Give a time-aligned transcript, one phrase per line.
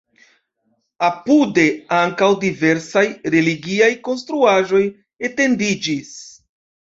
[1.07, 1.65] Apude
[1.97, 3.03] ankaŭ diversaj
[3.35, 4.83] religiaj konstruaĵoj
[5.29, 6.13] etendiĝis.